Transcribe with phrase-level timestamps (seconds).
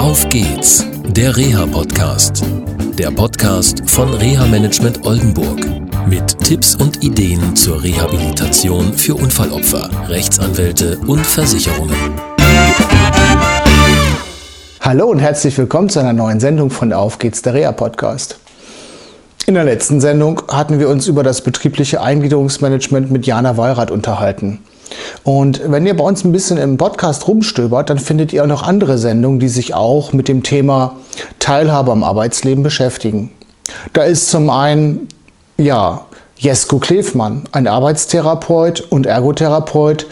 [0.00, 2.42] Auf geht's, der Reha-Podcast.
[2.98, 5.60] Der Podcast von Reha Management Oldenburg.
[6.08, 11.94] Mit Tipps und Ideen zur Rehabilitation für Unfallopfer, Rechtsanwälte und Versicherungen.
[14.80, 18.38] Hallo und herzlich willkommen zu einer neuen Sendung von Auf geht's, der Reha-Podcast.
[19.44, 24.60] In der letzten Sendung hatten wir uns über das betriebliche Eingliederungsmanagement mit Jana Wallrath unterhalten.
[25.24, 28.62] Und wenn ihr bei uns ein bisschen im Podcast rumstöbert, dann findet ihr auch noch
[28.62, 30.96] andere Sendungen, die sich auch mit dem Thema
[31.38, 33.30] Teilhabe am Arbeitsleben beschäftigen.
[33.92, 35.08] Da ist zum einen,
[35.56, 36.06] ja,
[36.36, 40.06] Jesko Klefmann, ein Arbeitstherapeut und Ergotherapeut,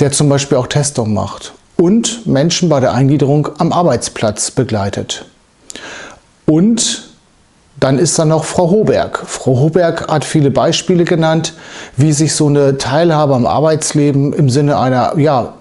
[0.00, 5.26] der zum Beispiel auch Testung macht und Menschen bei der Eingliederung am Arbeitsplatz begleitet.
[6.46, 7.13] Und
[7.80, 9.22] dann ist da noch Frau Hoberg.
[9.26, 11.54] Frau Hoberg hat viele Beispiele genannt,
[11.96, 15.54] wie sich so eine Teilhabe am Arbeitsleben im Sinne einer ja,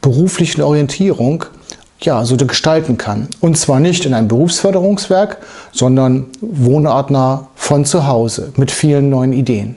[0.00, 1.44] beruflichen Orientierung
[2.00, 3.28] ja, so gestalten kann.
[3.40, 5.38] Und zwar nicht in einem Berufsförderungswerk,
[5.72, 9.76] sondern wohnartnah von zu Hause mit vielen neuen Ideen.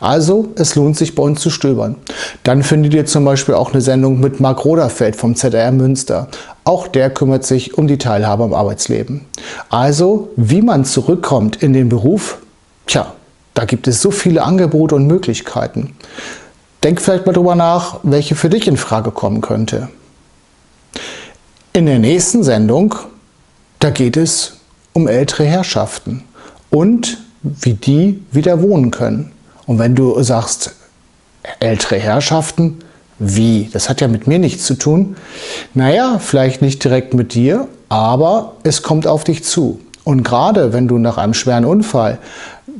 [0.00, 1.96] Also, es lohnt sich bei uns zu stöbern.
[2.42, 6.28] Dann findet ihr zum Beispiel auch eine Sendung mit Marc Roderfeld vom ZR Münster.
[6.64, 9.22] Auch der kümmert sich um die Teilhabe am Arbeitsleben.
[9.70, 12.38] Also, wie man zurückkommt in den Beruf,
[12.86, 13.12] tja,
[13.54, 15.96] da gibt es so viele Angebote und Möglichkeiten.
[16.84, 19.88] Denk vielleicht mal drüber nach, welche für dich in Frage kommen könnte.
[21.72, 22.94] In der nächsten Sendung,
[23.78, 24.58] da geht es
[24.92, 26.22] um ältere Herrschaften
[26.70, 29.32] und wie die wieder wohnen können.
[29.66, 30.72] Und wenn du sagst,
[31.60, 32.78] ältere Herrschaften,
[33.18, 33.68] wie?
[33.72, 35.16] Das hat ja mit mir nichts zu tun.
[35.74, 39.80] Naja, vielleicht nicht direkt mit dir, aber es kommt auf dich zu.
[40.04, 42.18] Und gerade wenn du nach einem schweren Unfall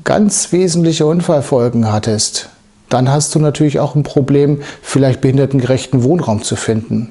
[0.05, 2.51] ganz wesentliche Unfallfolgen hattest,
[2.89, 7.11] dann hast du natürlich auch ein Problem, vielleicht behindertengerechten Wohnraum zu finden.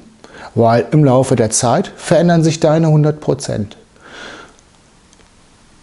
[0.54, 3.76] Weil im Laufe der Zeit verändern sich deine 100 Prozent.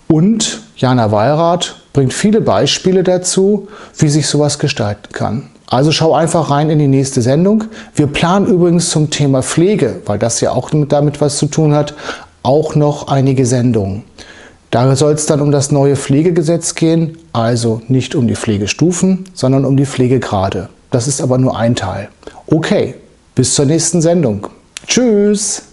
[0.08, 3.67] Und Jana Wallrath bringt viele Beispiele dazu,
[3.98, 5.49] wie sich sowas gestalten kann.
[5.67, 7.64] Also schau einfach rein in die nächste Sendung.
[7.95, 11.95] Wir planen übrigens zum Thema Pflege, weil das ja auch damit was zu tun hat,
[12.43, 14.04] auch noch einige Sendungen.
[14.70, 19.65] Da soll es dann um das neue Pflegegesetz gehen, also nicht um die Pflegestufen, sondern
[19.65, 20.70] um die Pflegegrade.
[20.92, 22.10] Das ist aber nur ein Teil.
[22.48, 22.95] Okay,
[23.36, 24.48] bis zur nächsten Sendung.
[24.87, 25.73] Tschüss!